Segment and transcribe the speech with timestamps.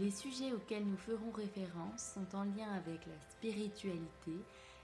[0.00, 4.32] Les sujets auxquels nous ferons référence sont en lien avec la spiritualité,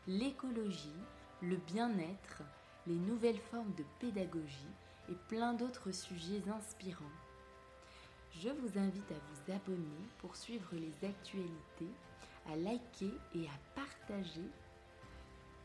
[0.06, 0.92] l'écologie,
[1.40, 2.42] le bien-être,
[2.86, 4.74] les nouvelles formes de pédagogie
[5.10, 7.04] et plein d'autres sujets inspirants.
[8.32, 11.90] Je vous invite à vous abonner pour suivre les actualités,
[12.52, 14.44] à liker et à partager.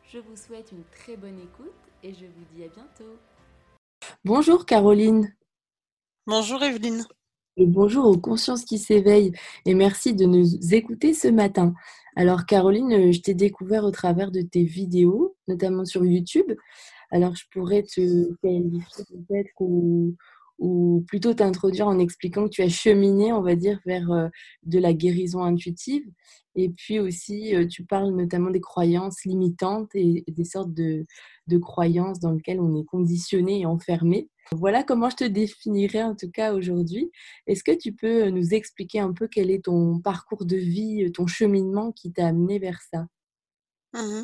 [0.06, 3.18] Je vous souhaite une très bonne écoute et je vous dis à bientôt.
[4.24, 5.36] Bonjour Caroline.
[6.26, 7.06] Bonjour Evelyne.
[7.56, 9.32] Bonjour aux consciences qui s'éveillent
[9.68, 11.76] et merci de nous écouter ce matin.
[12.16, 16.52] Alors Caroline, euh, je t'ai découvert au travers de tes vidéos, notamment sur YouTube.
[17.12, 20.16] Alors je pourrais te qualifier peut-être ou,
[20.58, 24.30] ou plutôt t'introduire en expliquant que tu as cheminé, on va dire, vers euh,
[24.64, 26.06] de la guérison intuitive.
[26.56, 31.06] Et puis aussi, tu parles notamment des croyances limitantes et des sortes de,
[31.48, 34.30] de croyances dans lesquelles on est conditionné et enfermé.
[34.52, 37.12] Voilà comment je te définirais en tout cas aujourd'hui.
[37.48, 41.28] Est-ce que tu peux nous expliquer un peu quel est ton parcours de vie, ton
[41.28, 43.06] cheminement qui t'a amené vers ça?
[43.94, 44.24] Mmh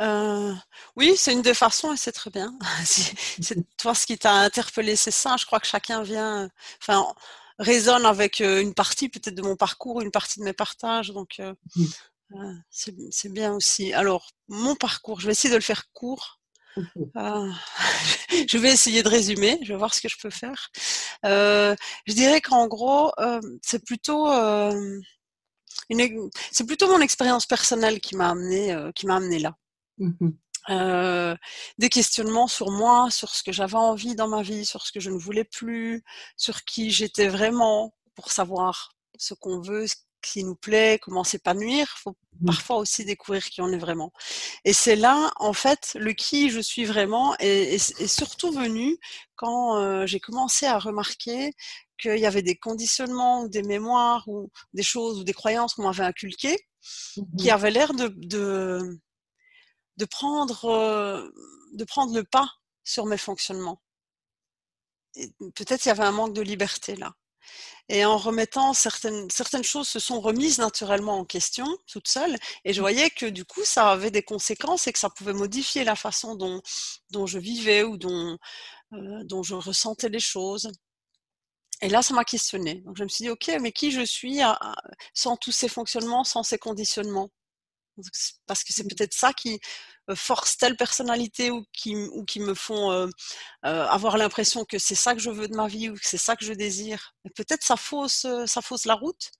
[0.00, 0.54] euh,
[0.96, 2.56] oui, c'est une des façons et c'est très bien.
[2.84, 5.36] c'est toi ce qui t'a interpellé, c'est ça.
[5.38, 6.48] Je crois que chacun vient,
[6.80, 7.04] enfin,
[7.58, 11.10] résonne avec une partie peut-être de mon parcours, une partie de mes partages.
[11.10, 11.40] Donc,
[11.76, 12.54] mmh.
[12.70, 13.92] c'est bien aussi.
[13.92, 16.40] Alors, mon parcours, je vais essayer de le faire court
[17.14, 17.50] ah,
[18.48, 20.70] je vais essayer de résumer, je vais voir ce que je peux faire.
[21.24, 21.74] Euh,
[22.06, 25.00] je dirais qu'en gros, euh, c'est plutôt euh,
[25.90, 29.56] une, c'est plutôt mon expérience personnelle qui m'a amené, qui m'a amené là.
[30.68, 31.34] Mmh
[31.78, 35.00] des questionnements sur moi, sur ce que j'avais envie dans ma vie, sur ce que
[35.00, 36.04] je ne voulais plus,
[36.36, 39.86] sur qui j'étais vraiment, pour savoir ce qu'on veut,
[40.22, 41.88] qui nous plaît, comment s'épanouir.
[41.98, 42.46] faut mmh.
[42.46, 44.12] parfois aussi découvrir qui on est vraiment.
[44.64, 48.96] Et c'est là, en fait, le qui je suis vraiment est, surtout venu
[49.34, 51.52] quand euh, j'ai commencé à remarquer
[52.00, 55.84] qu'il y avait des conditionnements ou des mémoires ou des choses ou des croyances qu'on
[55.84, 56.58] m'avait inculquées
[57.38, 58.80] qui mmh avaient l'air de, de,
[60.02, 61.30] de, prendre, euh,
[61.74, 62.48] de prendre le pas
[62.82, 63.80] sur mes fonctionnements.
[65.54, 67.12] Peut-être il y avait un manque de liberté là.
[67.88, 72.36] Et en remettant certaines, certaines choses se sont remises naturellement en question, toutes seules.
[72.64, 72.82] Et je mmh.
[72.82, 76.34] voyais que du coup, ça avait des conséquences et que ça pouvait modifier la façon
[76.34, 76.62] dont,
[77.10, 78.38] dont je vivais ou dont,
[78.92, 80.70] euh, dont je ressentais les choses.
[81.80, 82.76] Et là, ça m'a questionné.
[82.86, 84.40] Donc, je me suis dit, OK, mais qui je suis
[85.14, 87.30] sans tous ces fonctionnements, sans ces conditionnements?
[88.46, 89.60] Parce que c'est peut-être ça qui
[90.10, 93.06] euh, force telle personnalité ou qui, ou qui me font euh,
[93.66, 96.18] euh, avoir l'impression que c'est ça que je veux de ma vie ou que c'est
[96.18, 97.14] ça que je désire.
[97.36, 99.30] Peut-être ça ça fausse la route.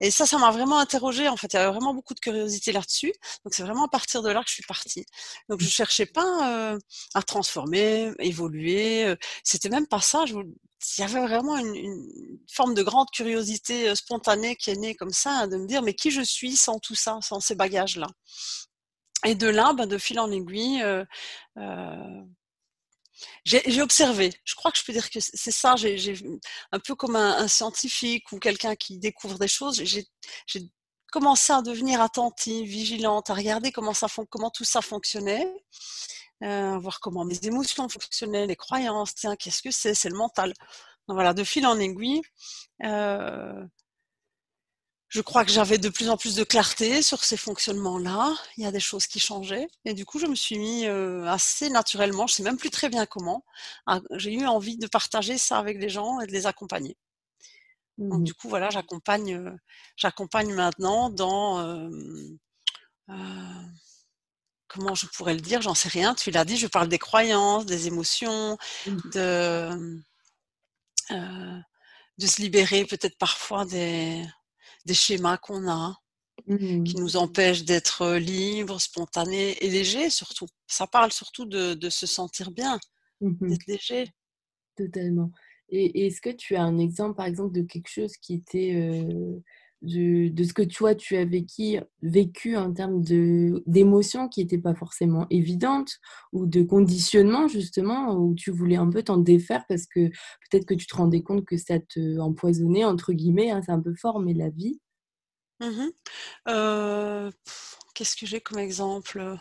[0.00, 1.28] Et ça, ça m'a vraiment interrogée.
[1.28, 3.12] En fait, il y avait vraiment beaucoup de curiosité là-dessus.
[3.44, 5.04] Donc, c'est vraiment à partir de là que je suis partie.
[5.48, 6.78] Donc, je cherchais pas
[7.14, 9.14] à transformer, évoluer.
[9.44, 10.24] C'était même pas ça.
[10.26, 14.94] Je, il y avait vraiment une, une, forme de grande curiosité spontanée qui est née
[14.94, 17.54] comme ça, hein, de me dire mais qui je suis sans tout ça, sans ces
[17.54, 18.06] bagages-là?
[19.26, 21.04] Et de là, ben, de fil en aiguille, euh,
[21.58, 22.22] euh,
[23.44, 24.32] j'ai observé.
[24.44, 25.76] Je crois que je peux dire que c'est ça.
[25.76, 26.14] J'ai
[26.72, 29.82] un peu comme un, scientifique ou quelqu'un qui découvre des choses.
[29.84, 30.06] J'ai
[31.12, 35.52] commencé à devenir attentive, vigilante, à regarder comment tout ça fonctionnait,
[36.44, 39.14] euh, voir comment mes émotions fonctionnaient, les croyances.
[39.14, 39.94] Tiens, qu'est-ce que c'est?
[39.94, 40.52] C'est le mental.
[41.08, 42.22] Donc voilà, de fil en aiguille.
[42.84, 43.64] Euh,
[45.10, 48.32] je crois que j'avais de plus en plus de clarté sur ces fonctionnements-là.
[48.56, 49.66] Il y a des choses qui changeaient.
[49.84, 52.88] Et du coup, je me suis mis euh, assez naturellement, je sais même plus très
[52.88, 53.44] bien comment,
[54.12, 56.96] j'ai eu envie de partager ça avec les gens et de les accompagner.
[57.98, 59.50] Donc, mmh du coup, voilà, j'accompagne, euh,
[59.96, 61.90] j'accompagne maintenant dans, euh,
[64.68, 66.14] comment je pourrais le dire, j'en sais rien.
[66.14, 68.56] Tu l'as dit, je parle des croyances, des émotions,
[68.86, 68.96] mmh.
[69.12, 70.02] de,
[71.10, 74.24] de se libérer peut-être parfois des,
[74.86, 75.96] des schémas qu'on a,
[76.46, 76.54] qui
[76.96, 77.00] mmh.
[77.00, 80.46] nous empêchent d'être libres, spontanés et légers surtout.
[80.66, 82.78] Ça parle surtout de, se sentir bien,
[83.20, 84.08] mmh d'être léger.
[84.76, 85.30] Totalement.
[85.68, 88.74] Et est-ce que tu as un exemple, par exemple, de quelque chose qui t'est
[89.82, 95.26] de, ce que toi, tu as vécu, vécu en termes d'émotions qui n'étaient pas forcément
[95.30, 95.98] évidentes
[96.32, 100.74] ou de conditionnement, justement, où tu voulais un peu t'en défaire parce que peut-être que
[100.74, 104.20] tu te rendais compte que ça te empoisonnait, entre guillemets, hein, c'est un peu fort,
[104.20, 104.80] mais la vie.
[105.60, 105.88] Mmh
[106.48, 107.30] euh,
[107.94, 109.38] qu'est-ce que j'ai comme exemple?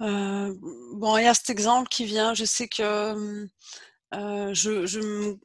[0.00, 0.54] Euh,
[0.94, 2.34] Bon, il y a cet exemple qui vient.
[2.34, 3.46] Je sais que
[4.14, 5.36] euh, je, je,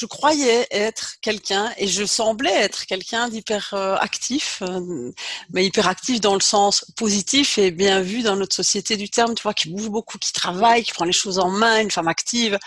[0.00, 5.12] je croyais être quelqu'un et je semblais être quelqu'un d'hyper actif, euh,
[5.52, 9.34] mais hyper actif dans le sens positif et bien vu dans notre société du terme,
[9.34, 12.08] tu vois, qui bouge beaucoup, qui travaille, qui prend les choses en main, une femme
[12.08, 12.58] active,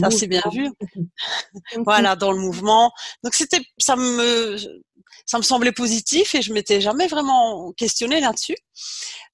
[0.00, 0.68] ça c'est bien vu.
[1.86, 2.92] voilà, dans le mouvement.
[3.24, 4.58] Donc c'était, ça me,
[5.24, 8.56] ça me semblait positif et je m'étais jamais vraiment questionnée là-dessus.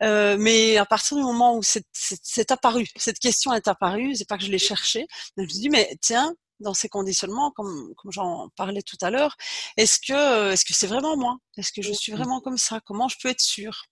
[0.04, 4.38] Euh, mais à partir du moment où c'est apparu, cette question est apparue, c'est pas
[4.38, 8.12] que je l'ai cherchée, je me suis dit mais tiens, dans ces conditionnements, comme, comme
[8.12, 9.36] j'en parlais tout à l'heure,
[9.76, 11.36] est-ce que est-ce que c'est vraiment moi?
[11.56, 12.80] Est-ce que je suis vraiment comme ça?
[12.84, 13.84] Comment je peux être sûre?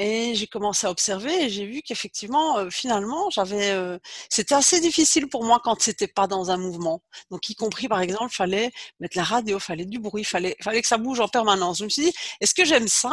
[0.00, 3.98] Et j'ai commencé à observer et j'ai vu qu'effectivement, euh, finalement, j'avais, euh,
[4.30, 7.02] c'était assez difficile pour moi quand c'était pas dans un mouvement.
[7.32, 8.70] Donc, y compris par exemple, fallait
[9.00, 11.78] mettre la radio, fallait du bruit, fallait, fallait que ça bouge en permanence.
[11.78, 13.12] Je me suis dit, est-ce que j'aime ça?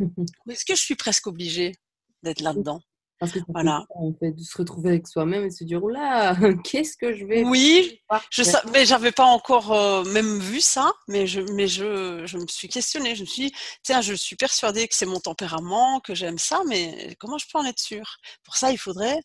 [0.00, 1.72] Ou est-ce que je suis presque obligée
[2.22, 2.80] d'être là-dedans?
[3.24, 3.84] Parce que voilà.
[3.90, 6.34] en fait, de se retrouver avec soi-même et se dire, là,
[6.64, 8.00] qu'est-ce que je vais Oui,
[8.30, 12.38] je sais, mais j'avais pas encore euh, même vu ça, mais je, mais je, je
[12.38, 13.14] me suis questionnée.
[13.14, 16.62] Je me suis dit, tiens, je suis persuadée que c'est mon tempérament, que j'aime ça,
[16.66, 18.16] mais comment je peux en être sûre?
[18.44, 19.20] Pour ça, il faudrait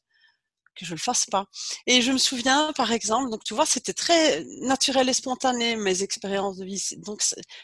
[0.75, 1.45] que je le fasse pas.
[1.87, 6.03] Et je me souviens, par exemple, donc tu vois, c'était très naturel et spontané mes
[6.03, 6.81] expériences de vie.
[6.97, 7.21] Donc,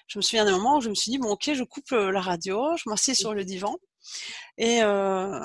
[0.07, 2.11] je me souviens d'un moment où je me suis dit, bon, ok, je coupe euh,
[2.11, 3.77] la radio, je m'assieds sur le divan
[4.57, 5.39] et euh,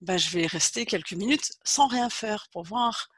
[0.00, 3.08] bah, je vais rester quelques minutes sans rien faire pour voir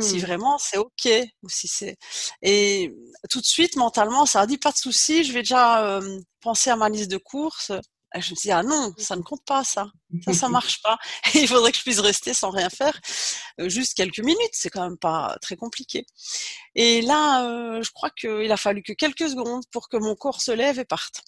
[0.00, 0.20] si mmh.
[0.20, 1.08] vraiment c'est ok
[1.42, 1.96] ou si c'est
[2.40, 2.92] et
[3.30, 6.00] tout de suite mentalement ça a dit pas de souci je vais déjà
[6.46, 7.72] penser à ma liste de courses.
[8.14, 9.88] Et je me suis dit ah non ça ne compte pas ça.
[10.24, 10.96] Ça ça marche pas.
[11.34, 12.98] Il faudrait que je puisse rester sans rien faire
[13.58, 14.52] juste quelques minutes.
[14.52, 16.06] C'est quand même pas très compliqué.
[16.76, 20.52] Et là je crois qu'il a fallu que quelques secondes pour que mon corps se
[20.52, 21.22] lève et parte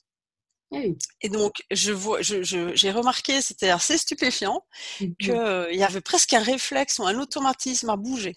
[0.73, 0.79] ah
[1.23, 4.67] et donc, je vois, je, j'ai remarqué, c'était assez stupéfiant,
[5.01, 8.35] mmh qu'il y avait presque un réflexe ou un automatisme à bouger.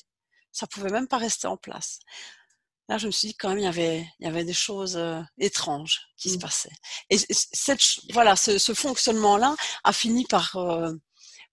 [0.52, 2.00] Ça pouvait même pas rester en place.
[2.90, 5.02] Là, je me suis dit quand même, il y avait, il y avait des choses
[5.38, 6.40] étranges qui se mmh.
[6.40, 6.76] passaient.
[7.10, 7.82] Et cette,
[8.12, 10.58] voilà, ce, ce fonctionnement-là a fini par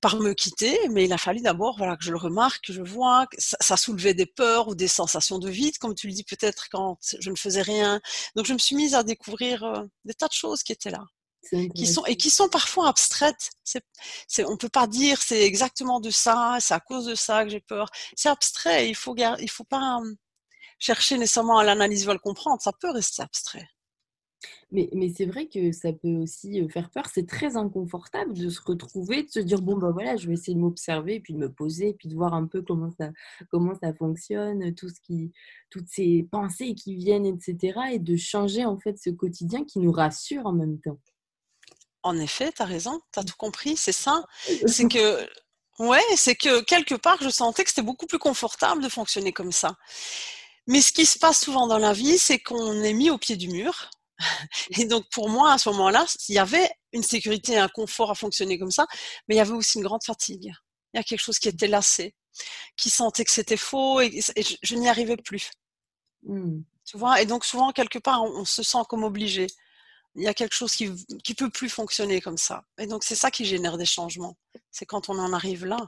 [0.01, 2.83] par me quitter, mais il a fallu d'abord voilà, que je le remarque, que je
[2.83, 6.25] vois, que ça, soulevait des peurs ou des sensations de vide, comme tu le dis
[6.25, 8.01] peut-être quand je ne faisais rien.
[8.37, 11.05] Donc je me suis mise à découvrir euh, des tas de choses qui étaient là.
[11.75, 13.51] Qui sont, et qui sont parfois abstraites.
[14.45, 17.61] On peut pas dire c'est exactement de ça, c'est à cause de ça que j'ai
[17.61, 17.89] peur.
[18.17, 18.89] C'est abstrait.
[18.89, 20.17] Il faut, il faut pas hum,
[20.79, 22.61] chercher nécessairement à l'analyser ou à le comprendre.
[22.61, 23.67] Ça peut rester abstrait.
[24.71, 27.07] Mais, mais c'est vrai que ça peut aussi faire peur.
[27.13, 30.55] C'est très inconfortable de se retrouver, de se dire bon, ben voilà, je vais essayer
[30.55, 33.11] de m'observer, puis de me poser, puis de voir un peu comment ça,
[33.51, 35.33] comment ça fonctionne, tout ce qui,
[35.71, 37.81] toutes ces pensées qui viennent, etc.
[37.93, 40.99] Et de changer en fait ce quotidien qui nous rassure en même temps.
[42.03, 44.25] En effet, tu as raison, tu as tout compris, c'est ça.
[44.67, 45.27] C'est que,
[45.81, 49.53] ouais, c'est que quelque part, je sentais que c'était beaucoup plus confortable de fonctionner comme
[49.53, 49.77] ça.
[50.67, 53.37] Mais ce qui se passe souvent dans la vie, c'est qu'on est mis au pied
[53.37, 53.91] du mur
[54.79, 58.11] et donc pour moi, à ce moment-là, il y avait une sécurité et un confort
[58.11, 58.87] à fonctionner comme ça,
[59.27, 60.53] mais il y avait aussi une grande fatigue.
[60.93, 62.15] Il y a quelque chose qui était lassé,
[62.77, 64.21] qui sentait que c'était faux et,
[64.63, 65.51] je, n'y arrivais plus.
[66.23, 66.61] Mmh.
[66.85, 67.21] Tu vois?
[67.21, 69.47] Et donc souvent, quelque part, on, se sent comme obligé.
[70.15, 70.91] Il y a quelque chose qui
[71.23, 72.65] qui peut plus fonctionner comme ça.
[72.79, 74.37] Et donc c'est ça qui génère des changements.
[74.71, 75.87] C'est quand on en arrive là,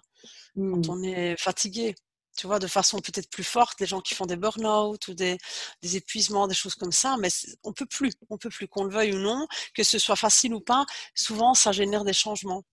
[0.54, 0.90] quand mmh.
[0.90, 1.94] on est fatigué
[2.40, 5.36] tu vois, de façon peut-être plus forte, les gens qui font des burn-out ou des,
[5.82, 7.28] des, épuisements, des choses comme ça, mais
[7.64, 10.54] on peut plus, on peut plus, qu'on le veuille ou non, que ce soit facile
[10.54, 12.64] ou pas, souvent ça génère des changements.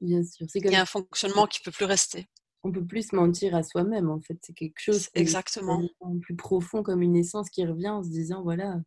[0.00, 2.30] Bien sûr, c'est Il y a un fonctionnement qui peut plus rester.
[2.62, 5.82] On peut plus se mentir à soi-même, en fait, c'est quelque chose exactement
[6.22, 8.80] plus profond, comme une essence qui revient en se disant voilà,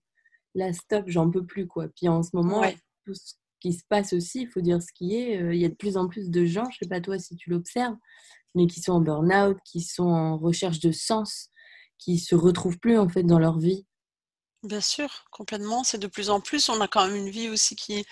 [0.56, 1.90] là stop, j'en peux plus quoi.
[1.90, 2.64] Puis en ce moment,
[3.06, 5.66] tout ce qui se passe aussi, il faut dire ce qui est, euh, il y
[5.66, 7.96] a de plus en plus de gens, je sais pas toi si tu l'observes,
[8.56, 11.48] mais qui sont en burn-out, qui sont en recherche de sens,
[11.98, 13.86] qui se retrouvent plus en fait dans leur vie.
[14.64, 15.86] Bien sûr, complètement.
[15.86, 16.68] C'est de plus en plus.
[16.68, 18.06] On a quand même une vie aussi qui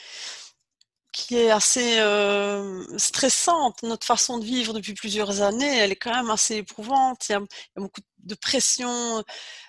[1.14, 3.84] qui est assez euh, stressante.
[3.84, 7.28] Notre façon de vivre depuis plusieurs années, elle est quand même assez éprouvante.
[7.28, 7.42] Il y a,
[7.76, 9.22] beaucoup de pression.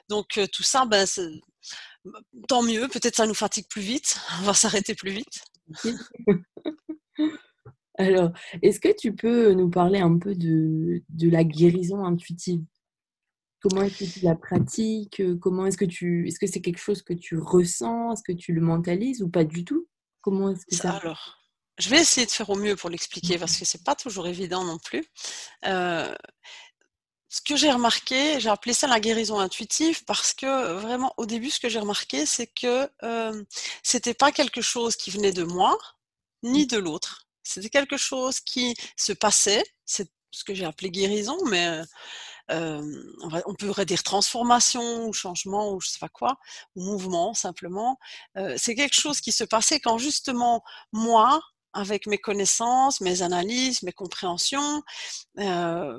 [0.08, 1.06] Donc euh, tout ça, ben,
[2.48, 2.86] tant mieux.
[2.88, 4.20] Peut-être ça nous fatigue plus vite.
[4.40, 5.42] On va s'arrêter plus vite.
[7.98, 12.64] Alors, est-ce que tu peux nous parler un peu de, de la guérison intuitive?
[13.60, 15.22] Comment est-ce que tu la pratiques?
[15.40, 18.12] Comment est-ce que tu est-ce que c'est quelque chose que tu ressens?
[18.12, 19.86] Est-ce que tu le mentalises ou pas du tout?
[20.20, 21.42] Comment est-ce que ça Alors,
[21.78, 24.64] je vais essayer de faire au mieux pour l'expliquer parce que c'est pas toujours évident
[24.64, 25.04] non plus.
[25.66, 26.14] Euh,
[27.32, 31.48] ce que j'ai remarqué, j'ai appelé ça la guérison intuitive parce que vraiment au début,
[31.48, 33.42] ce que j'ai remarqué, c'est que euh,
[33.82, 35.74] c'était pas quelque chose qui venait de moi
[36.42, 37.26] ni de l'autre.
[37.42, 39.64] C'était quelque chose qui se passait.
[39.86, 41.80] C'est ce que j'ai appelé guérison, mais
[42.50, 43.02] euh,
[43.46, 46.36] on, peut dire transformation ou changement ou je sais pas quoi,
[46.76, 47.98] ou mouvement simplement.
[48.36, 50.62] Euh, c'est quelque chose qui se passait quand justement
[50.92, 51.40] moi,
[51.72, 54.82] avec mes connaissances, mes analyses, mes compréhensions,
[55.38, 55.98] euh,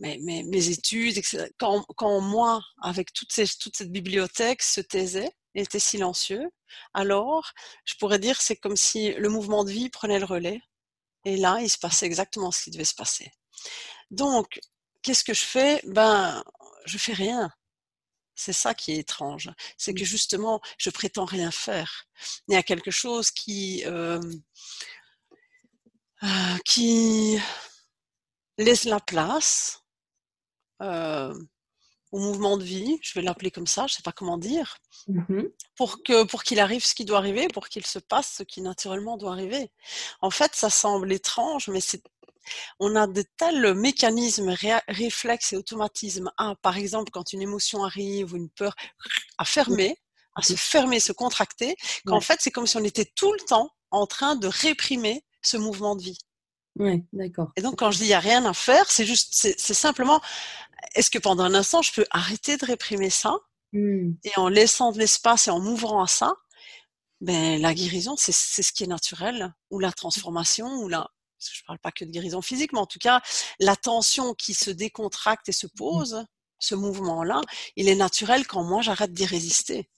[0.00, 1.48] mes, mes, études, etc.
[1.58, 6.50] Quand, quand, moi, avec toute, ces, toute cette bibliothèque, se taisait, était silencieux,
[6.94, 7.52] alors
[7.84, 10.60] je pourrais dire c'est comme si le mouvement de vie prenait le relais.
[11.24, 13.30] Et là, il se passait exactement ce qui devait se passer.
[14.10, 14.60] Donc,
[15.02, 15.80] qu'est-ce que je fais?
[15.86, 16.42] Ben,
[16.84, 17.50] je fais rien.
[18.34, 19.50] C'est ça qui est étrange.
[19.78, 20.06] C'est que mmh.
[20.06, 22.04] justement, je prétends rien faire.
[22.48, 24.20] Il y a quelque chose qui, euh,
[26.24, 27.38] euh, qui
[28.58, 29.83] laisse la place
[30.82, 31.34] euh,
[32.12, 34.76] au mouvement de vie, je vais l'appeler comme ça, je ne sais pas comment dire,
[35.08, 35.42] mmh
[35.76, 38.62] pour que pour qu'il arrive ce qui doit arriver, pour qu'il se passe ce qui
[38.62, 39.72] naturellement doit arriver.
[40.20, 42.00] En fait, ça semble étrange, mais c'est
[42.78, 44.54] on a de tels mécanismes,
[44.88, 46.30] réflexes et automatismes.
[46.36, 48.74] Ah, par exemple, quand une émotion arrive ou une peur,
[49.38, 49.96] à fermer,
[50.34, 51.76] à se fermer, se contracter,
[52.06, 55.56] qu'en fait, c'est comme si on était tout le temps en train de réprimer ce
[55.56, 56.18] mouvement de vie.
[56.76, 57.52] Oui, d'accord.
[57.56, 60.20] Et donc, quand je dis il n'y a rien à faire, c'est juste, c'est simplement,
[60.94, 63.36] est-ce que pendant un instant, je peux arrêter de réprimer ça
[63.72, 64.12] mmh.
[64.24, 66.34] et en laissant de l'espace et en m'ouvrant à ça,
[67.20, 71.66] ben, la guérison, c'est ce qui est naturel, ou la transformation, ou la, je ne
[71.66, 73.22] parle pas que de guérison physique, mais en tout cas,
[73.60, 75.76] la tension qui se décontracte et se mmh.
[75.76, 76.26] pose,
[76.58, 77.40] ce mouvement-là,
[77.76, 79.88] il est naturel quand moi j'arrête d'y résister.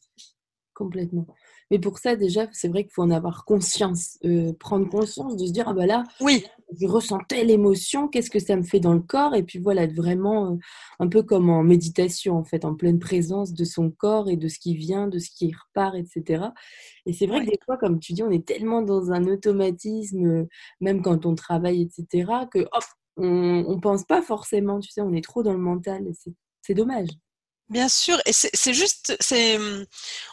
[0.75, 1.27] Complètement.
[1.71, 5.47] Mais pour ça, déjà, c'est vrai qu'il faut en avoir conscience, euh, prendre conscience de
[5.47, 6.45] se dire, ah ben là, oui.
[6.79, 9.87] Je ressens telle émotion, qu'est-ce que ça me fait dans le corps Et puis voilà,
[9.87, 10.57] vraiment euh,
[10.99, 14.49] un peu comme en méditation, en fait, en pleine présence de son corps et de
[14.49, 16.47] ce qui vient, de ce qui repart, etc.
[17.07, 20.27] Et c'est vrai que des fois, comme tu dis, on est tellement dans un automatisme,
[20.27, 20.49] euh,
[20.81, 22.85] même quand on travaille, etc., que hop,
[23.17, 26.05] on ne pense pas forcément, tu sais, on est trop dans le mental.
[26.63, 27.09] C'est dommage.
[27.69, 29.59] Bien sûr, et c'est juste, c'est,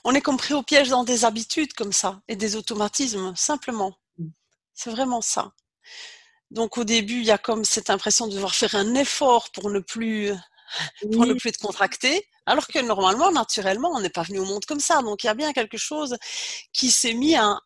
[0.04, 3.96] on est compris au piège dans des habitudes comme ça et des automatismes, simplement.
[4.20, 4.28] Mmh.
[4.76, 5.52] C'est vraiment ça.
[6.54, 9.72] Donc au début, il y a comme cette impression de devoir faire un effort pour
[9.72, 10.32] ne plus,
[11.12, 14.64] pour ne plus être contracté, alors que normalement, naturellement, on n'est pas venu au monde
[14.66, 15.02] comme ça.
[15.02, 16.16] Donc il y a bien quelque chose
[16.72, 17.60] qui s'est mis à,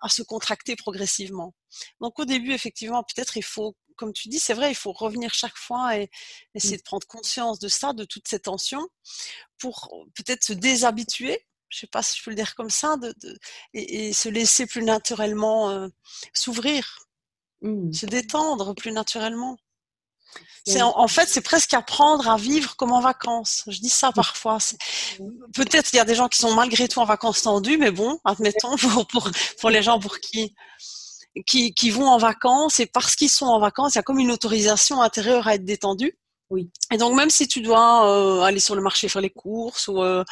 [0.00, 1.54] à se contracter progressivement.
[2.00, 5.34] Donc au début, effectivement, peut-être il faut comme tu dis, c'est vrai, il faut revenir
[5.34, 6.08] chaque fois et
[6.54, 8.88] essayer de prendre conscience de ça, de toutes ces tensions,
[9.58, 12.96] pour peut-être se déshabituer, je ne sais pas si je peux le dire comme ça,
[12.96, 13.14] de,
[13.74, 15.88] et, se laisser plus naturellement euh,
[16.32, 17.09] s'ouvrir,
[17.62, 17.92] mmh.
[17.92, 19.56] se détendre plus naturellement.
[20.66, 23.64] C'est en, fait, c'est presque apprendre à vivre comme en vacances.
[23.66, 24.58] Je dis ça parfois.
[25.54, 28.20] Peut-être il y a des gens qui sont malgré tout en vacances tendues, mais bon,
[28.24, 30.54] admettons pour, pour, pour les gens pour qui
[31.46, 34.18] qui, qui vont en vacances et parce qu'ils sont en vacances, il y a comme
[34.18, 36.18] une autorisation intérieure à être détendu.
[36.50, 36.68] Oui.
[36.92, 40.02] Et donc même si tu dois euh, aller sur le marché faire les courses ou,
[40.02, 40.24] euh,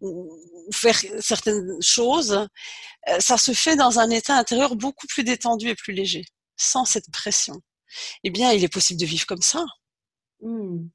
[0.00, 0.30] ou
[0.72, 2.48] faire certaines choses,
[3.08, 6.24] euh, ça se fait dans un état intérieur beaucoup plus détendu et plus léger,
[6.56, 7.60] sans cette pression.
[8.24, 9.64] Eh bien, il est possible de vivre comme ça.
[10.40, 10.88] Mmh.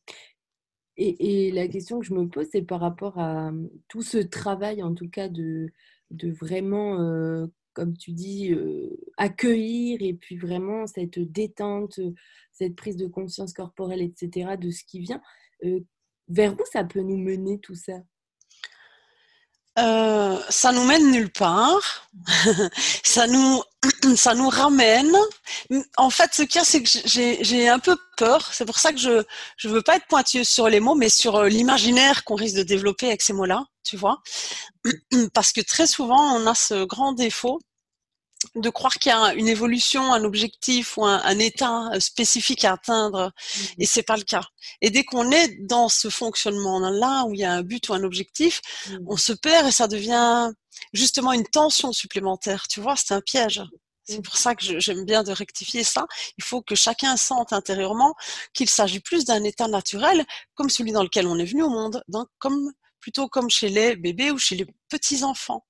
[0.97, 3.51] Et, et, la question que je me pose, c'est par rapport à
[3.87, 5.71] tout ce travail, en tout cas, de,
[6.11, 8.53] de vraiment comme tu dis,
[9.17, 11.99] accueillir et puis vraiment cette détente,
[12.51, 15.21] cette prise de conscience corporelle, etc., de ce qui vient.
[16.27, 17.99] vers où ça peut nous mener tout ça?
[19.77, 22.09] Ça nous mène nulle part.
[23.03, 23.61] ça nous,
[24.15, 25.15] ça nous ramène.
[25.97, 28.53] En fait, ce qu'il y a, c'est que j'ai un peu peur.
[28.53, 29.23] C'est pour ça que je
[29.57, 33.07] je veux pas être pointilleuse sur les mots, mais sur l'imaginaire qu'on risque de développer
[33.07, 34.21] avec ces mots-là, tu vois.
[35.33, 37.59] Parce que très souvent, on a ce grand défaut
[38.55, 43.27] de croire qu'il y a une évolution, un objectif ou un, état spécifique à atteindre,
[43.27, 44.43] mmh et c'est pas le cas.
[44.81, 48.03] Et dès qu'on est dans ce fonctionnement-là où il y a un but ou un
[48.03, 50.51] objectif, mmh on se perd et ça devient
[50.93, 52.67] justement une tension supplémentaire.
[52.67, 53.61] Tu vois, c'est un piège.
[54.03, 54.21] C'est mmh.
[54.23, 56.07] pour ça que j'aime bien de rectifier ça.
[56.37, 58.15] Il faut que chacun sente intérieurement
[58.53, 62.03] qu'il s'agit plus d'un état naturel, comme celui dans lequel on est venu au monde,
[62.07, 65.65] donc comme plutôt comme chez les bébés ou chez les petits enfants.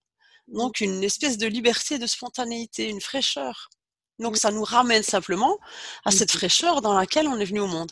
[0.47, 3.69] Donc une espèce de liberté, de spontanéité, une fraîcheur.
[4.19, 5.57] Donc ça nous ramène simplement
[6.05, 7.91] à cette fraîcheur dans laquelle on est venu au monde.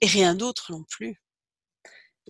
[0.00, 1.20] Et rien d'autre non plus.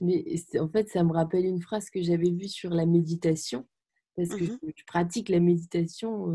[0.00, 0.24] Mais
[0.58, 3.68] en fait, ça me rappelle une phrase que j'avais vue sur la méditation,
[4.16, 6.26] parce que Mmh je, pratique la méditation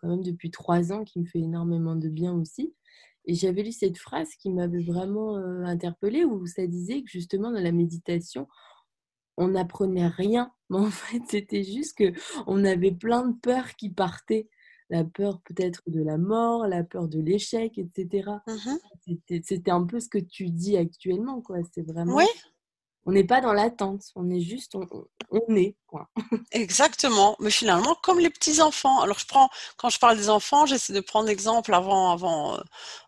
[0.00, 2.74] quand même depuis trois ans, qui me fait énormément de bien aussi.
[3.24, 7.60] Et j'avais lu cette phrase qui m'avait vraiment interpellée, où ça disait que justement dans
[7.60, 8.48] la méditation,
[9.36, 12.12] on n'apprenait rien, mais en fait, c'était juste que
[12.46, 14.48] on avait plein de peurs qui partaient.
[14.90, 18.30] La peur peut-être de la mort, la peur de l'échec, etc.
[18.46, 18.76] Mmh
[19.42, 21.58] c'était un peu ce que tu dis actuellement, quoi.
[21.72, 22.14] C'est vraiment.
[22.16, 22.26] Oui,
[23.04, 26.08] On n'est pas dans l'attente, on est juste, on, est, quoi.
[26.52, 27.36] exactement.
[27.40, 29.00] Mais finalement, comme les petits enfants.
[29.00, 32.60] Alors, je prends, quand je parle des enfants, j'essaie de prendre l'exemple avant, avant, euh,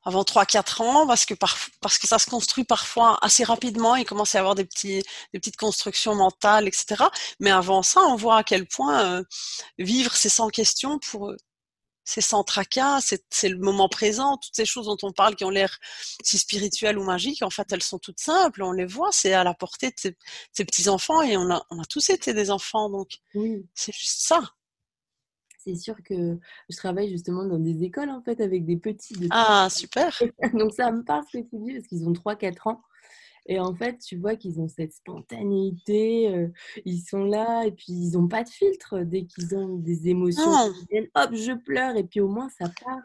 [0.04, 3.94] avant 3-4 ans, parce que par, parce que ça se construit parfois assez rapidement.
[3.94, 7.04] Il commence à avoir des petits, des petites constructions mentales, etc.
[7.38, 9.22] Mais avant ça, on voit à quel point euh,
[9.78, 11.36] vivre, c'est sans question pour eux
[12.04, 15.50] c'est sans tracas, c'est le moment présent, toutes ces choses dont on parle qui ont
[15.50, 15.78] l'air
[16.22, 19.44] si spirituelles ou magiques, en fait, elles sont toutes simples, on les voit, c'est à
[19.44, 23.18] la portée de ces, petits-enfants et on a, on a tous été des enfants, donc
[23.34, 23.66] oui.
[23.74, 24.42] c'est juste ça.
[25.64, 29.14] C'est sûr que je travaille justement dans des écoles, en fait, avec des petits.
[29.30, 30.20] Ah, super
[30.52, 32.82] Donc ça me parle ce que tu dis, parce qu'ils ont 3-4 ans.
[33.46, 36.48] Et en fait, tu vois qu'ils ont cette spontanéité, euh,
[36.84, 40.72] ils sont là et puis ils n'ont pas de filtre dès qu'ils ont des émotions.
[40.90, 43.02] Viennent, hop, je pleure et puis au moins ça part.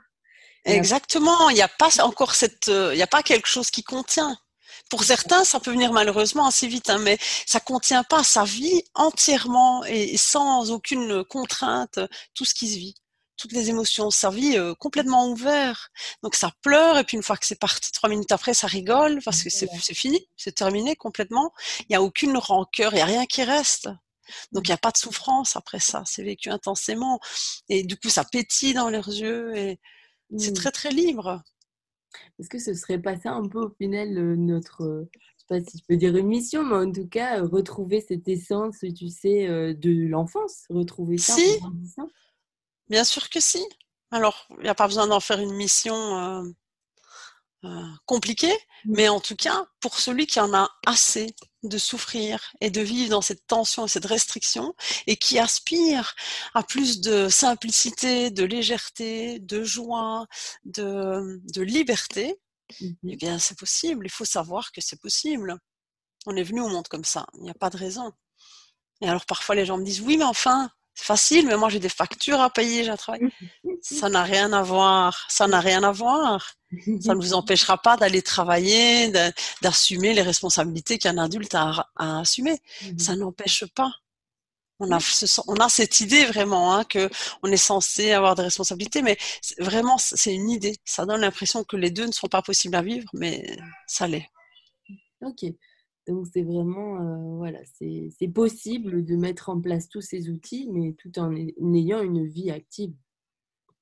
[0.66, 3.84] Exactement, il n'y a pas encore cette, euh, il n'y a pas quelque chose qui
[3.84, 4.38] contient.
[4.90, 8.84] Pour certains, ça peut venir malheureusement assez vite, hein, mais ça contient pas, ça vit
[8.94, 12.00] entièrement et sans aucune contrainte
[12.34, 12.96] tout ce qui se vit
[13.40, 15.90] toutes les émotions, sa vie euh, complètement ouvert.
[16.22, 19.20] Donc ça pleure et puis une fois que c'est parti, trois minutes après, ça rigole
[19.24, 21.54] parce que c'est fini, c'est terminé complètement.
[21.82, 23.90] Il n'y a aucune rancœur, il n'y a rien qui reste.
[24.52, 27.20] Donc il n'y a pas de souffrance après ça, c'est vécu intensément
[27.68, 29.80] et du coup ça pétille dans leurs yeux et
[30.38, 30.54] c'est mmh.
[30.54, 31.42] très très libre.
[32.38, 35.80] Est-ce que ce serait pas ça un peu au final notre, je sais pas si
[35.80, 40.08] je peux dire une mission, mais en tout cas retrouver cette essence, tu sais, de
[40.08, 41.34] l'enfance, retrouver ça.
[41.34, 41.60] Si.
[42.90, 43.64] Bien sûr que si.
[44.12, 46.44] Alors, il n'y a pas besoin d'en faire une mission euh,
[47.66, 48.54] euh, compliquée,
[48.86, 48.94] mmh.
[48.96, 53.12] mais en tout cas, pour celui qui en a assez de souffrir et de vivre
[53.12, 54.74] dans cette tension et cette restriction,
[55.08, 56.16] et qui aspire
[56.56, 60.26] à plus de simplicité, de légèreté, de joie,
[60.64, 62.40] de, de liberté,
[62.82, 64.06] eh mmh bien, c'est possible.
[64.06, 65.58] Il faut savoir que c'est possible.
[66.26, 67.26] On est venu au monde comme ça.
[67.36, 68.12] Il n'y a pas de raison.
[69.02, 70.70] Et alors, parfois, les gens me disent, oui, mais enfin,
[71.00, 73.22] facile, mais moi j'ai des factures à payer, j'ai un travail.
[73.82, 75.26] Ça n'a rien à voir.
[75.30, 76.54] Ça n'a rien à voir.
[77.02, 79.12] Ça ne vous empêchera pas d'aller travailler,
[79.62, 82.60] d'assumer les responsabilités qu'un adulte a à assumer.
[82.84, 83.92] Mmh ça n'empêche pas.
[84.82, 85.00] On a,
[85.48, 87.10] on a cette idée vraiment hein, que
[87.44, 89.18] on est censé avoir des responsabilités, mais
[89.58, 90.78] vraiment c'est une idée.
[90.86, 93.58] Ça donne l'impression que les deux ne sont pas possibles à vivre, mais
[93.88, 94.30] ça l'est.
[95.22, 95.46] Ok.
[96.10, 100.94] Donc c'est vraiment, euh, voilà, c'est possible de mettre en place tous ces outils, mais
[100.94, 102.96] tout en, ayant une vie active.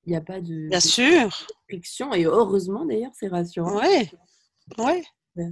[0.05, 1.47] Il n'y a pas de, Bien sûr.
[1.69, 3.79] et heureusement d'ailleurs, c'est rassurant.
[3.79, 4.09] Oui,
[4.77, 5.45] oui.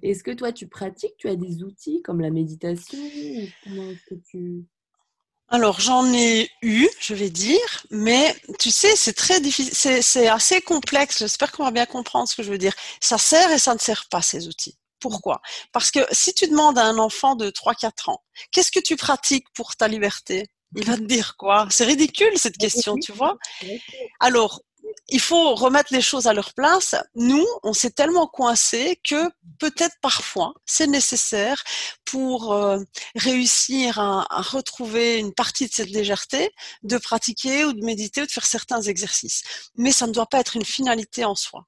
[0.00, 3.00] Est-ce que toi, tu pratiques, tu as des outils comme la méditation
[5.48, 10.60] Alors, j'en ai eu, je vais dire, mais tu sais, c'est très difficile, c'est assez
[10.60, 11.18] complexe.
[11.18, 12.74] J'espère qu'on va bien comprendre ce que je veux dire.
[13.00, 14.78] Ça sert et ça ne sert pas, ces outils.
[15.04, 15.42] Pourquoi?
[15.70, 19.44] Parce que si tu demandes à un enfant de 3-4 ans, qu'est-ce que tu pratiques
[19.54, 20.46] pour ta liberté?
[20.76, 21.66] Il va te dire quoi?
[21.68, 23.36] C'est ridicule cette question, tu vois?
[24.18, 24.62] Alors,
[25.10, 26.94] il faut remettre les choses à leur place.
[27.16, 31.62] Nous, on s'est tellement coincés que peut-être parfois c'est nécessaire
[32.06, 32.78] pour euh,
[33.14, 36.50] réussir à, retrouver une partie de cette légèreté,
[36.82, 39.42] de pratiquer ou de méditer ou de faire certains exercices.
[39.76, 41.66] Mais ça ne doit pas être une finalité en soi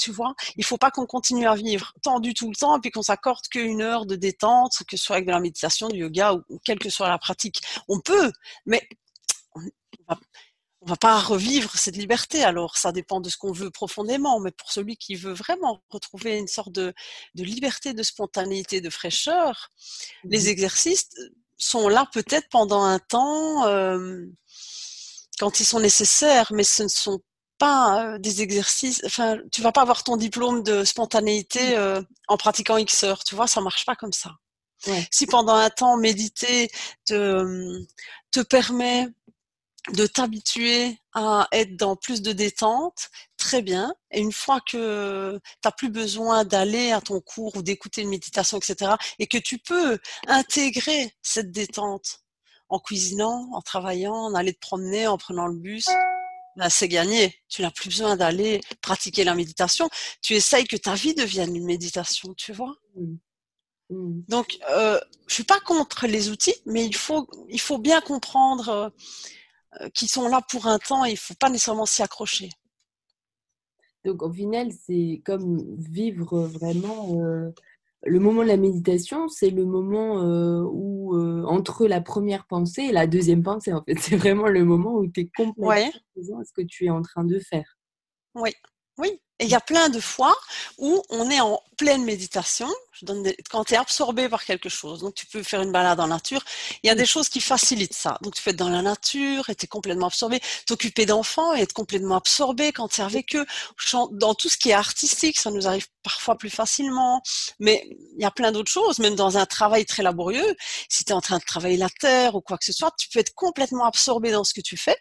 [0.00, 0.34] tu vois.
[0.56, 3.46] Il faut pas qu'on continue à vivre tendu tout le temps et puis qu'on s'accorde
[3.48, 6.78] qu'une heure de détente, que ce soit avec de la méditation, du yoga ou, quelle
[6.78, 7.60] que soit la pratique.
[7.88, 8.32] On peut,
[8.66, 8.88] mais
[9.54, 9.60] on
[10.08, 10.18] va,
[10.82, 12.42] va pas revivre cette liberté.
[12.42, 16.38] Alors, ça dépend de ce qu'on veut profondément, mais pour celui qui veut vraiment retrouver
[16.38, 16.94] une sorte de,
[17.34, 19.70] liberté, de spontanéité, de fraîcheur,
[20.24, 21.08] les mmh exercices
[21.58, 24.24] sont là peut-être pendant un temps euh,
[25.38, 27.20] quand ils sont nécessaires, mais ce ne sont
[27.60, 32.06] pas des exercices, enfin, tu vas pas avoir ton diplôme de spontanéité mmh.
[32.28, 34.32] en pratiquant X heures, tu vois, ça marche pas comme ça.
[35.10, 36.70] Si pendant un temps méditer
[37.04, 37.84] te,
[38.32, 39.08] te permet
[39.92, 43.94] de t'habituer à être dans plus de détente, très bien.
[44.10, 48.10] Et une fois que tu n'as plus besoin d'aller à ton cours ou d'écouter une
[48.10, 52.20] méditation, etc., et que tu peux intégrer cette détente
[52.68, 55.88] en cuisinant, en travaillant, en allant te promener, en prenant le bus,
[56.60, 57.34] bah, c'est gagné.
[57.48, 59.88] Tu n'as plus besoin d'aller pratiquer la méditation.
[60.20, 62.76] Tu essayes que ta vie devienne une méditation, tu vois.
[62.96, 63.16] Mmh.
[64.28, 68.92] Donc, euh, je suis pas contre les outils, mais il faut, il faut bien comprendre
[69.80, 72.50] euh, qu'ils sont là pour un temps et il faut pas nécessairement s'y accrocher.
[74.04, 77.52] Donc, au final, c'est comme vivre vraiment euh,
[78.04, 82.82] le moment de la méditation, c'est le moment euh, où, euh, entre la première pensée
[82.82, 86.38] et la deuxième pensée, en fait, c'est vraiment le moment où tu es complètement présent
[86.38, 87.78] à ce que tu es en train de faire.
[88.34, 88.50] Oui,
[88.98, 89.20] oui.
[89.40, 90.36] Et il y a plein de fois
[90.76, 95.00] où on est en pleine méditation, je donne quand tu es absorbé par quelque chose.
[95.00, 96.44] Donc tu peux faire une balade en nature.
[96.82, 98.18] Il y a des choses qui facilitent ça.
[98.20, 100.40] Donc tu peux être dans la nature et tu es complètement absorbé.
[100.66, 103.46] T'occuper d'enfants et être complètement absorbé quand tu es avec eux.
[104.12, 107.22] Dans tout ce qui est artistique, ça nous arrive parfois plus facilement.
[107.58, 108.98] Mais il y a plein d'autres choses.
[108.98, 110.54] Même dans un travail très laborieux,
[110.90, 113.08] si tu es en train de travailler la terre ou quoi que ce soit, tu
[113.08, 114.98] peux être complètement absorbé dans ce que tu fais.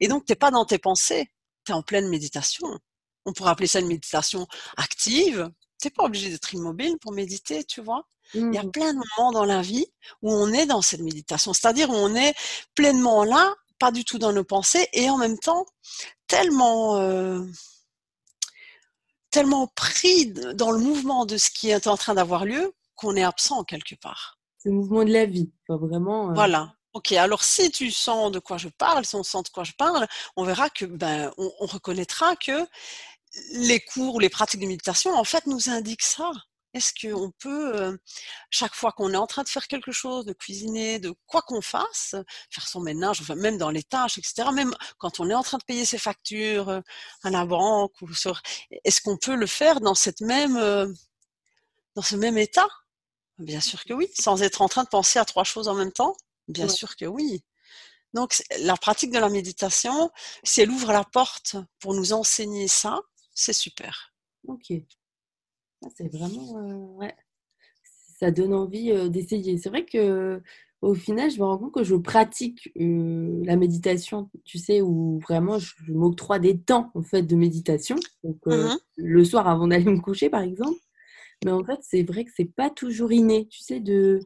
[0.00, 1.30] Et donc tu n'es pas dans tes pensées.
[1.64, 2.66] Tu es en pleine méditation
[3.26, 5.50] on pourrait appeler ça une méditation active.
[5.78, 8.04] T'es pas obligé d'être immobile pour méditer, tu vois?
[8.34, 8.70] Il y a mmh.
[8.70, 9.86] plein de moments dans la vie
[10.22, 12.34] où on est dans cette méditation, c'est-à-dire où on est
[12.74, 15.66] pleinement là, pas du tout dans nos pensées, et en même temps
[16.28, 17.44] tellement euh,
[19.30, 23.24] tellement pris dans le mouvement de ce qui est en train d'avoir lieu qu'on est
[23.24, 24.38] absent quelque part.
[24.58, 26.30] C'est le mouvement de la vie, pas vraiment.
[26.30, 26.74] Euh, voilà.
[26.92, 29.72] Ok, alors si tu sens de quoi je parle, si on sent de quoi je
[29.72, 32.66] parle, on verra que ben on, on reconnaîtra que
[33.52, 36.30] les cours ou les pratiques de méditation, en fait, nous indiquent ça.
[36.72, 37.98] Est-ce qu'on peut,
[38.48, 41.60] chaque fois qu'on est en train de faire quelque chose, de cuisiner, de quoi qu'on
[41.60, 42.14] fasse,
[42.48, 45.58] faire son ménage, enfin, même dans les tâches, etc., même quand on est en train
[45.58, 46.80] de payer ses factures
[47.24, 48.08] à la banque, ou
[48.84, 50.54] est-ce qu'on peut le faire dans, cette même,
[51.96, 52.68] dans ce même état?
[53.38, 55.92] Bien sûr que oui, sans être en train de penser à trois choses en même
[55.92, 56.14] temps.
[56.46, 57.42] Bien sûr que oui.
[58.12, 60.10] Donc, la pratique de la méditation,
[60.44, 63.00] si elle ouvre la porte pour nous enseigner ça,
[63.40, 64.12] c'est super.
[64.46, 64.72] Ok.
[65.84, 66.58] Ah, c'est vraiment.
[66.58, 67.14] Euh, ouais.
[68.18, 69.56] Ça donne envie euh, d'essayer.
[69.58, 70.42] C'est vrai que
[70.82, 75.18] au final, je me rends compte que je pratique euh, la méditation, tu sais, où
[75.20, 77.96] vraiment je, m'octroie des temps en fait de méditation.
[78.24, 80.78] Donc mmh le soir avant d'aller me coucher, par exemple.
[81.42, 84.20] Mais en fait, c'est vrai que c'est pas toujours inné, tu sais, de,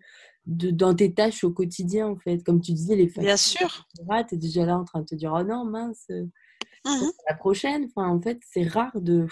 [0.47, 2.43] de dans tes tâches au quotidien, en fait.
[2.43, 3.89] Comme tu disais, les Bien sûr.
[3.97, 6.09] Tu es déjà là en train de te dire, oh non, mince,
[6.85, 7.87] Mmh la prochaine.
[7.87, 9.27] Enfin, en fait, c'est rare de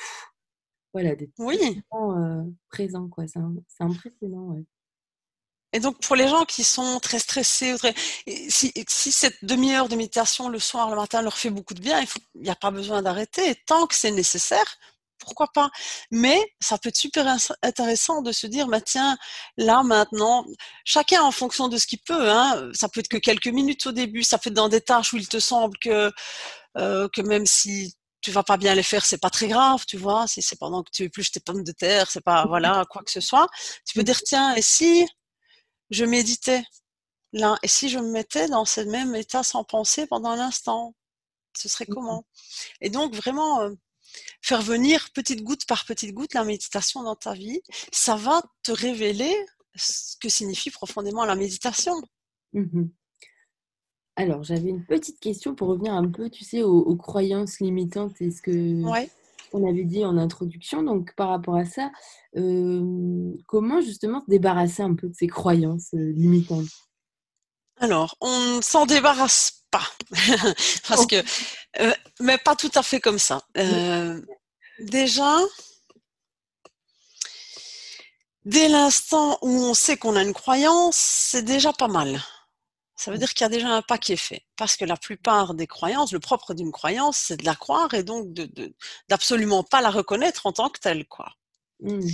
[0.92, 1.82] voilà d'être oui.
[1.94, 3.24] Euh, présent quoi.
[3.26, 4.56] C'est impressionnant.
[5.72, 7.74] Et donc pour les gens qui sont très stressés,
[8.48, 12.00] si, cette demi-heure de méditation le soir, le matin leur fait beaucoup de bien,
[12.34, 13.54] il n'y a pas besoin d'arrêter.
[13.66, 14.76] Tant que c'est nécessaire,
[15.18, 15.70] pourquoi pas
[16.10, 17.26] Mais ça peut être super
[17.62, 19.16] intéressant de se dire, bah tiens,
[19.56, 20.44] là maintenant,
[20.84, 22.30] chacun en fonction de ce qu'il peut.
[22.30, 25.12] Hein, ça peut être que quelques minutes au début, ça peut être dans des tâches
[25.14, 26.12] où il te semble que
[26.78, 29.96] euh, que même si tu vas pas bien les faire, c'est pas très grave, tu
[29.96, 30.26] vois.
[30.28, 33.10] Si c'est pendant que tu épluches tes pommes de terre, c'est pas voilà quoi que
[33.10, 33.48] ce soit.
[33.84, 35.06] Tu peux dire tiens, et si
[35.90, 36.62] je méditais
[37.32, 40.94] là, et si je me mettais dans ce même état sans penser pendant l'instant,
[41.56, 42.26] ce serait mmh comment?
[42.80, 43.70] Et donc vraiment euh,
[44.40, 47.60] faire venir petite goutte par petite goutte la méditation dans ta vie,
[47.92, 49.34] ça va te révéler
[49.74, 52.00] ce que signifie profondément la méditation.
[52.52, 52.88] Mmh
[54.16, 58.30] alors, j'avais une petite question pour revenir un peu, tu sais, aux, croyances limitantes et
[58.30, 58.82] ce que
[59.54, 60.82] on avait dit en introduction.
[60.82, 61.90] Donc, par rapport à ça,
[62.34, 66.68] comment justement se débarrasser un peu de ces croyances limitantes?
[67.78, 69.84] Alors, on ne s'en débarrasse pas,
[70.88, 71.16] parce que,
[72.20, 73.42] mais pas tout à fait comme ça.
[74.78, 75.38] déjà,
[78.44, 82.20] dès l'instant où on sait qu'on a une croyance, c'est déjà pas mal
[82.96, 84.44] ça veut dire qu'il y a déjà un pas qui est fait.
[84.56, 88.02] Parce que la plupart des croyances, le propre d'une croyance, c'est de la croire et
[88.02, 88.28] donc
[89.08, 91.06] d'absolument de, pas la reconnaître en tant que telle.
[91.06, 91.32] Quoi.
[91.80, 92.08] Mmh.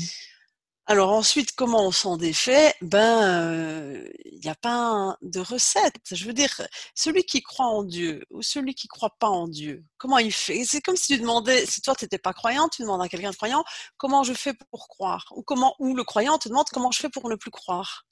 [0.91, 2.75] Alors ensuite, comment on s'en défait?
[2.81, 5.97] Ben, il n'y a pas de recette.
[6.11, 6.63] Je veux dire,
[6.95, 10.65] celui qui croit en Dieu ou celui qui croit pas en Dieu, comment il fait?
[10.65, 13.33] C'est comme si tu demandais, si toi tu n'étais pas croyant, tu demandes à quelqu'un
[13.33, 13.65] de croyant,
[13.99, 15.27] comment je fais pour croire?
[15.33, 18.08] Ou comment, ou le croyant te demande comment je fais pour ne plus croire?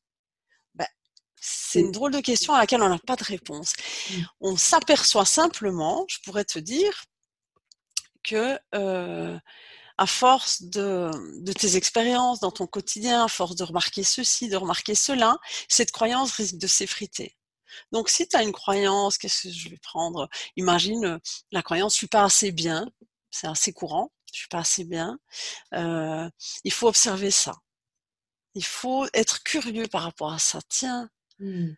[1.40, 3.74] C'est une drôle de question à laquelle on n'a pas de réponse.
[4.10, 4.22] Mmh.
[4.40, 7.04] On s'aperçoit simplement, je pourrais te dire,
[8.26, 9.38] que euh,
[9.98, 11.10] à force de,
[11.52, 16.32] tes expériences dans ton quotidien, à force de remarquer ceci, de remarquer cela, cette croyance
[16.32, 17.36] risque de s'effriter.
[17.92, 20.28] Donc si tu as une croyance, qu'est-ce que je vais prendre?
[20.56, 21.18] Imagine euh,
[21.52, 22.88] la croyance, je suis pas assez bien,
[23.30, 25.18] c'est assez courant, je suis pas assez bien.
[25.74, 26.28] Euh,
[26.64, 27.54] il faut observer ça.
[28.54, 30.60] Il faut être curieux par rapport à ça.
[30.68, 31.74] Tiens, Mmh.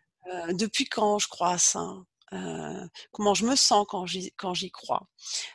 [0.53, 1.85] depuis quand je crois ça?
[3.11, 5.07] Comment je me sens quand j'y quand j'y crois?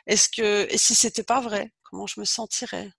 [0.07, 2.91] Est-ce que et si c'était pas vrai, comment je me sentirais?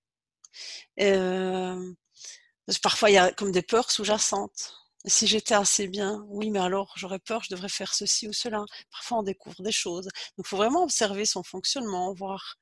[2.83, 4.75] Parfois, il y a comme des peurs sous-jacentes.
[5.07, 8.65] Si j'étais assez bien, oui, mais alors j'aurais peur, je devrais faire ceci ou cela.
[8.91, 10.07] Parfois, on découvre des choses.
[10.37, 12.57] Donc, il faut vraiment observer son fonctionnement, voir.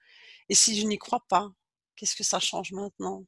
[0.51, 1.49] Et si je n'y crois pas,
[1.97, 3.25] qu'est-ce que ça change maintenant?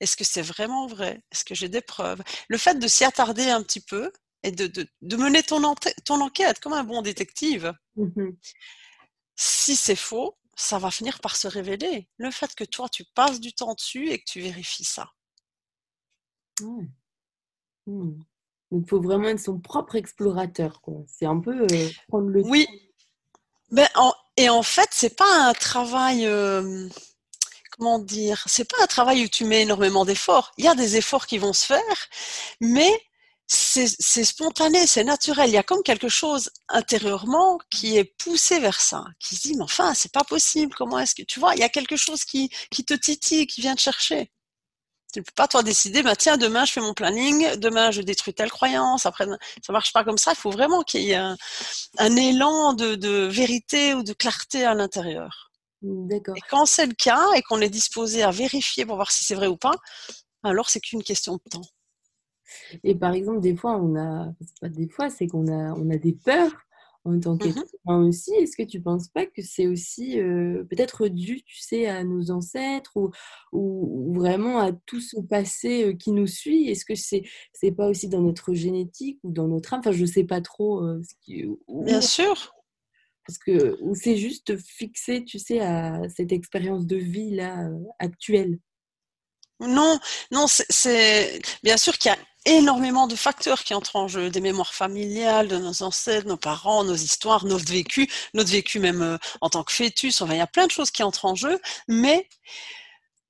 [0.00, 1.22] Est-ce que c'est vraiment vrai?
[1.30, 2.22] Est-ce que j'ai des preuves?
[2.48, 6.60] Le fait de s'y attarder un petit peu et de, de, mener ton, ton, enquête
[6.60, 8.30] comme un bon détective, mmh
[9.40, 12.08] si c'est faux, ça va finir par se révéler.
[12.16, 15.12] Le fait que toi, tu passes du temps dessus et que tu vérifies ça.
[16.60, 16.86] Mmh.
[17.86, 18.16] Donc,
[18.72, 20.82] il faut vraiment être son propre explorateur.
[21.06, 22.66] C'est un peu euh, prendre le Oui.
[23.70, 23.86] Ben,
[24.36, 26.26] et en fait, c'est pas un travail.
[27.78, 30.52] Comment dire C'est pas un travail où tu mets énormément d'efforts.
[30.58, 31.80] Il y a des efforts qui vont se faire,
[32.60, 32.92] mais
[33.46, 35.48] c'est spontané, c'est naturel.
[35.48, 39.54] Il y a comme quelque chose intérieurement qui est poussé vers ça, qui se dit
[39.56, 40.74] mais enfin c'est pas possible.
[40.76, 43.60] Comment est-ce que tu vois Il y a quelque chose qui, qui te titille, qui
[43.62, 44.30] vient te chercher.
[45.12, 48.02] Tu ne peux pas toi décider, bah, tiens, demain je fais mon planning, demain je
[48.02, 49.26] détruis telle croyance, après
[49.66, 50.32] ça marche pas comme ça.
[50.32, 54.74] Il faut vraiment qu'il y ait un, élan de, de, vérité ou de clarté à
[54.74, 55.47] l'intérieur.
[55.82, 56.36] D'accord.
[56.36, 59.34] Et quand c'est le cas et qu'on est disposé à vérifier pour voir si c'est
[59.34, 59.74] vrai ou pas,
[60.42, 61.62] alors c'est qu'une question de temps.
[62.82, 65.96] Et par exemple, des fois, on a, pas des fois, c'est qu'on a, on a
[65.96, 66.52] des peurs
[67.04, 68.32] en tant qu'être aussi.
[68.34, 70.16] Est-ce que tu ne penses pas que c'est aussi
[70.68, 73.10] peut-être dû, tu sais, à nos ancêtres ou,
[73.52, 76.68] ou, vraiment à tout ce passé qui nous suit?
[76.68, 79.80] Est-ce que c'est c'est pas aussi dans notre génétique ou dans notre âme?
[79.80, 80.82] Enfin, je ne sais pas trop.
[81.02, 82.54] ce qui, Bien sûr.
[83.28, 88.58] Parce que ou c'est juste fixé, tu sais, à cette expérience de vie là actuelle?
[89.60, 94.30] Non, non, c'est bien sûr qu'il y a énormément de facteurs qui entrent en jeu,
[94.30, 99.02] des mémoires familiales de nos ancêtres, nos parents, nos histoires, notre vécu, notre vécu même
[99.02, 100.22] euh, en tant que fœtus.
[100.22, 102.26] Enfin, il y a plein de choses qui entrent en jeu, mais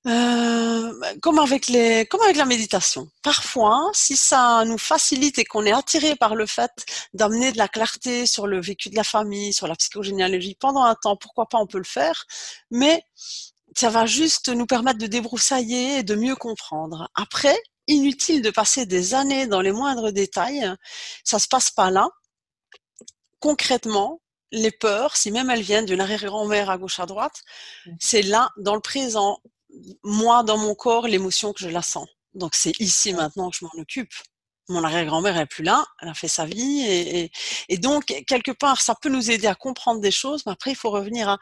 [0.06, 3.08] euh, comme avec les, comme avec la méditation.
[3.22, 6.70] Parfois, si ça nous facilite et qu'on est attiré par le fait
[7.14, 10.94] d'amener de la clarté sur le vécu de la famille, sur la psychogénéalogie pendant un
[10.94, 12.24] temps, pourquoi pas on peut le faire.
[12.70, 13.02] Mais
[13.76, 17.10] ça va juste nous permettre de débroussailler et de mieux comprendre.
[17.14, 17.56] Après,
[17.88, 20.72] inutile de passer des années dans les moindres détails.
[21.24, 22.08] Ça se passe pas là.
[23.40, 24.20] Concrètement,
[24.52, 27.42] les peurs, si même elles viennent d'une arrière-grand-mère à gauche à droite,
[27.98, 29.40] c'est là, dans le présent,
[30.04, 32.08] moi, dans mon corps, l'émotion que je la sens.
[32.34, 34.12] Donc c'est ici maintenant que je m'en occupe.
[34.68, 37.30] Mon arrière-grand-mère n'est plus là, elle a fait sa vie et,
[37.70, 40.76] et, donc quelque part ça peut nous aider à comprendre des choses, mais après il
[40.76, 41.38] faut revenir à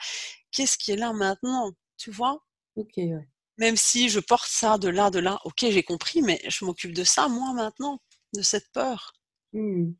[0.52, 2.38] qu'est-ce qui est là maintenant, tu vois?
[2.76, 6.40] Ok, ouais même si je porte ça de là, de là, ok, j'ai compris, mais
[6.48, 8.00] je m'occupe de ça, moi, maintenant,
[8.34, 9.14] de cette peur.
[9.52, 9.92] Mmh.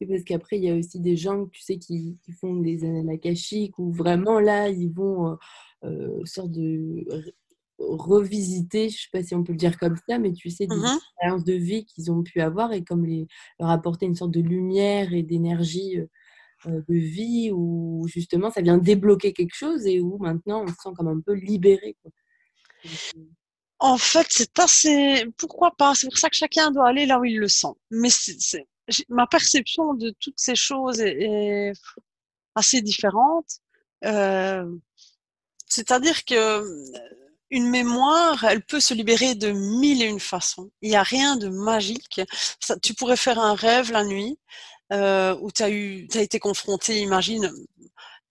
[0.00, 3.08] Et parce qu'après, il y a aussi des gens, tu sais, qui, font des annales
[3.10, 5.36] akashiques où vraiment, là, ils vont euh,
[5.84, 7.06] euh sorte de
[7.80, 10.66] revisiter, je ne sais pas si on peut le dire comme ça, mais tu sais,
[10.66, 13.26] des mmh expériences de vie qu'ils ont pu avoir et comme les,
[13.58, 16.06] leur apporter une sorte de lumière et d'énergie euh,
[16.66, 20.74] euh, de vie où justement ça vient débloquer quelque chose et où maintenant on se
[20.74, 21.96] sent comme un peu libéré.
[22.02, 22.10] Quoi.
[23.78, 25.24] En fait, c'est assez.
[25.38, 27.72] Pourquoi pas C'est pour ça que chacun doit aller là où il le sent.
[27.90, 28.66] Mais c'est,
[29.08, 31.72] ma perception de toutes ces choses est,
[32.54, 33.48] assez différente.
[34.04, 34.70] Euh,
[35.66, 36.86] c'est-à-dire que euh,
[37.50, 40.70] une mémoire, elle peut se libérer de mille et une façons.
[40.82, 42.20] Il n'y a rien de magique.
[42.82, 44.38] tu pourrais faire un rêve la nuit
[44.92, 47.50] euh, où tu as eu, as été confronté, imagine,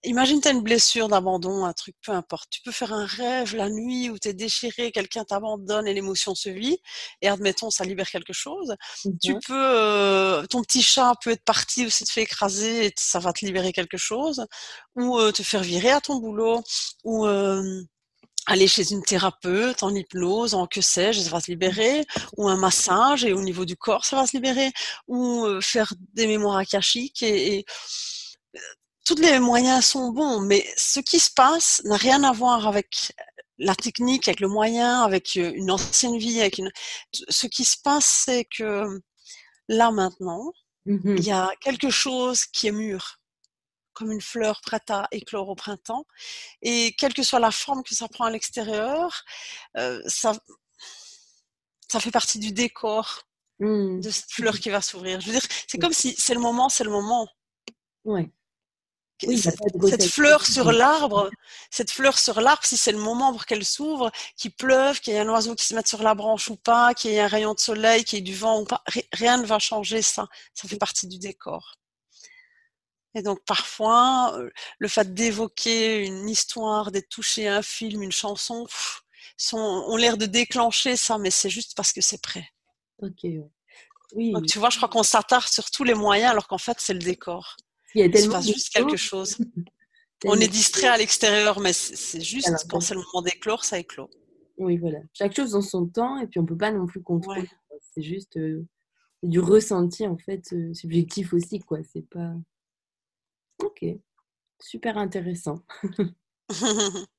[0.03, 2.49] Imagine, tu as une blessure d'abandon, un truc, peu importe.
[2.49, 6.36] Tu peux faire un rêve la nuit où tu es déchiré, quelqu'un t'abandonne et l'émotion
[6.36, 6.77] se vit.
[7.21, 8.75] Et admettons, ça libère quelque chose.
[9.21, 13.19] Tu peux, euh, ton petit chat peut être parti ou s'est fait écraser et ça
[13.19, 14.45] va te libérer quelque chose.
[14.95, 16.63] Ou euh, te faire virer à ton boulot.
[17.03, 17.62] Ou euh,
[18.49, 22.05] aller chez une thérapeute en hypnose, en que sais-je, ça va se libérer,
[22.38, 24.71] ou un massage et au niveau du corps, ça va se libérer,
[25.07, 27.65] ou faire des mémoires akashiques et, et
[29.05, 33.13] tous les moyens sont bons, mais ce qui se passe n'a rien à voir avec
[33.59, 36.39] la technique, avec le moyen, avec euh, une ancienne vie.
[36.39, 36.71] Avec une...
[37.12, 39.01] Ce qui se passe, c'est que
[39.67, 40.51] là maintenant,
[40.85, 43.18] mmh il y a quelque chose qui est mûr,
[43.99, 46.05] comme une fleur prête à éclore au printemps.
[46.62, 49.23] Et quelle que soit la forme que ça prend à l'extérieur,
[49.77, 50.33] euh, ça,
[51.91, 53.23] ça fait partie du décor
[53.59, 53.99] mmh.
[53.99, 55.21] de cette fleur qui va s'ouvrir.
[55.21, 57.27] Je veux dire, c'est comme si c'est le moment, c'est le moment.
[58.05, 58.31] Ouais
[59.27, 61.29] cette, fleur sur l'arbre,
[61.69, 65.17] cette fleur sur l'arbre, si c'est le moment pour qu'elle s'ouvre, qu'il pleuve, qu'il y
[65.17, 67.27] ait un oiseau qui se mette sur la branche ou pas, qu'il y ait un
[67.27, 70.27] rayon de soleil, qu'il y ait du vent ou pas, rien ne va changer ça.
[70.53, 71.78] Ça fait partie du décor.
[73.19, 74.39] Et donc parfois,
[74.79, 78.65] le fait d'évoquer une histoire, d'être touché à un film, une chanson,
[79.38, 82.47] sont, ont l'air de déclencher ça, mais c'est juste parce que c'est prêt.
[83.01, 83.25] Ok,
[84.15, 84.32] oui.
[84.32, 86.93] Donc, tu vois, je crois qu'on s'attarde sur tous les moyens alors qu'en fait, c'est
[86.93, 87.58] le décor.
[87.93, 89.38] Il y a Il se tellement passe juste quelque chose.
[90.19, 93.63] Tellement On est distrait à l'extérieur, mais c'est juste Alors, quand c'est le moment d'éclore,
[93.63, 94.10] ça éclot.
[94.58, 94.99] Oui, voilà.
[95.13, 97.41] Chaque chose dans son temps, et puis on peut pas non plus contrôler.
[97.41, 97.79] Ouais.
[97.93, 98.65] C'est juste euh,
[99.23, 101.79] du ressenti, en fait, euh, subjectif aussi, quoi.
[101.93, 102.34] C'est pas.
[103.60, 103.86] Ok.
[104.60, 105.63] Super intéressant.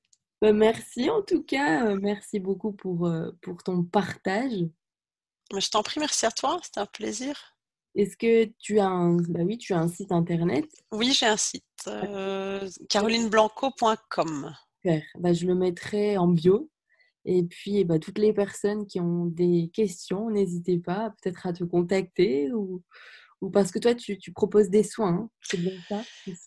[0.43, 1.87] Bah, merci en tout cas.
[1.87, 4.55] euh, merci beaucoup pour, euh, pour ton partage.
[5.53, 7.55] mais je t'en prie, merci à toi, c'était un plaisir.
[7.95, 9.17] Est-ce que tu as un...
[9.17, 10.65] Bah oui, tu as un site internet?
[10.93, 14.55] Oui, j'ai un site, euh, carolineblanco.com.
[15.19, 16.71] Bah, je le mettrai en bio.
[17.27, 21.53] Et puis, eh bah, toutes les personnes qui ont des questions, n'hésitez pas peut-être à
[21.53, 22.83] te contacter ou,
[23.41, 25.09] ou parce que toi, tu, tu proposes des soins.
[25.15, 25.31] hein.
[25.43, 26.05] C'est bien ça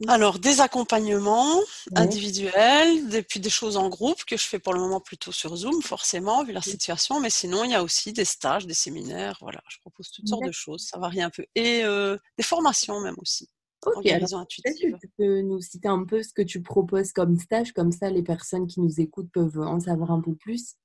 [0.08, 1.56] Alors, des accompagnements
[1.92, 1.98] Ouais.
[2.04, 5.56] individuels, et puis des choses en groupe que je fais pour le moment plutôt sur
[5.56, 7.20] Zoom, forcément, vu la situation.
[7.20, 9.38] Mais sinon, il y a aussi des stages, des séminaires.
[9.42, 10.88] Voilà, je propose toutes sortes de choses.
[10.90, 11.46] Ça varie un peu.
[11.56, 13.50] Et euh, des formations même aussi,
[13.86, 17.74] Ok, alors que tu peux nous citer un peu ce que tu proposes comme stage,
[17.74, 20.76] comme ça les personnes qui nous écoutent peuvent en savoir un peu plus?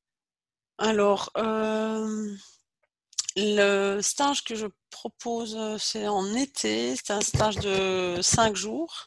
[0.78, 2.34] Alors, euh,
[3.40, 6.96] le stage que je propose, euh, c'est en été.
[6.96, 9.06] C'est un stage de cinq jours.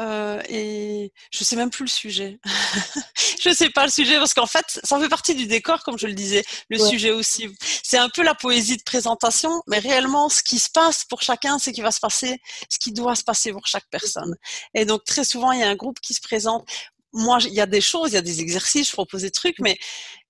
[0.00, 2.38] Euh, et je sais même plus le sujet.
[3.40, 6.08] Je sais pas le sujet parce qu'en fait, ça fait partie du décor, comme je
[6.08, 6.44] le disais.
[6.70, 6.88] Le Ouais.
[6.88, 7.48] sujet aussi.
[7.84, 11.58] C'est un peu la poésie de présentation, mais réellement, ce qui se passe pour chacun,
[11.60, 14.34] c'est qu'il va se passer ce qui doit se passer pour chaque personne.
[14.74, 16.68] Et donc, très souvent, il y a un groupe qui se présente.
[17.12, 19.60] Moi, il y a des choses, il y a des exercices, je propose des trucs,
[19.60, 19.78] mais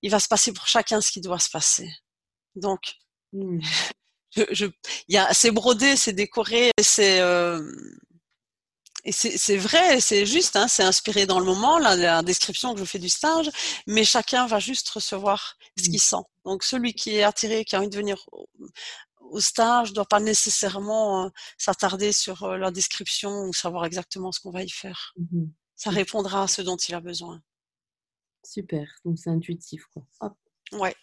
[0.03, 1.89] il va se passer pour chacun ce qui doit se passer.
[2.55, 2.79] Donc,
[4.31, 4.65] Je, je,
[5.07, 7.59] il y a, c'est brodé, c'est décoré, c'est, euh,
[9.05, 12.73] et c'est, c'est vrai, c'est juste, hein, c'est inspiré dans le moment, la, la description
[12.73, 13.49] que je fais du stage,
[13.87, 16.23] mais chacun va juste recevoir ce qu'il sent.
[16.45, 18.47] Donc, celui qui est attiré, qui a envie de venir au,
[19.21, 24.39] au stage, doit pas nécessairement euh, s'attarder sur euh, la description ou savoir exactement ce
[24.41, 25.13] qu'on va y faire.
[25.17, 25.51] Mhm.
[25.75, 27.41] Ça répondra à ce dont il a besoin.
[28.43, 30.03] Super, donc c'est intuitif quoi.
[30.21, 30.33] Hop,
[30.73, 30.95] Ouais.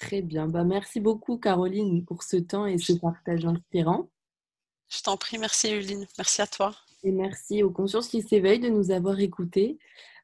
[0.00, 0.48] Très bien.
[0.48, 4.08] Bah, merci beaucoup Caroline pour ce temps et ce partage inspirant.
[4.88, 6.74] Je t'en prie, merci Euline, merci à toi.
[7.02, 9.78] Et merci aux consciences qui s'éveillent de nous avoir écoutés.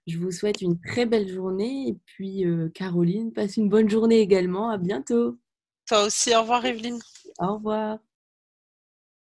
[0.06, 4.20] Je vous souhaite une très belle journée et puis euh, Caroline, passe une bonne journée
[4.20, 4.68] également.
[4.70, 5.38] À bientôt.
[5.87, 7.00] Toi aussi, au revoir Evelyne.
[7.38, 7.98] Au revoir.